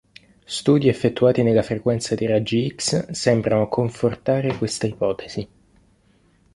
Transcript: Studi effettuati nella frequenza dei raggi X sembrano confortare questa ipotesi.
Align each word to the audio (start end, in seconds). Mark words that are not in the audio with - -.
Studi 0.47 0.87
effettuati 0.87 1.43
nella 1.43 1.61
frequenza 1.61 2.15
dei 2.15 2.25
raggi 2.25 2.73
X 2.75 3.11
sembrano 3.11 3.67
confortare 3.69 4.57
questa 4.57 4.87
ipotesi. 4.87 5.47